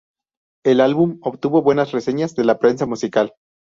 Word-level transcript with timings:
El 0.65 0.81
álbum 0.81 1.19
obtuvo 1.21 1.61
buenas 1.61 1.91
reseñas 1.91 2.33
de 2.33 2.43
la 2.43 2.57
prensa 2.57 2.87
musical. 2.87 3.35